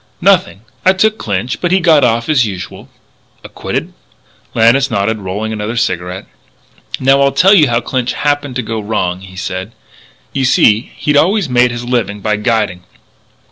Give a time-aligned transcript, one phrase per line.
[0.19, 0.61] "Nothing.
[0.83, 1.61] I took Clinch....
[1.61, 2.89] But he got off as usual."
[3.43, 3.93] "Acquitted?"
[4.55, 6.25] Lannis nodded, rolling another cigarette:
[6.99, 9.73] "Now, I'll tell you how Clinch happened to go wrong," he said.
[10.33, 12.81] "You see he'd always made his living by guiding.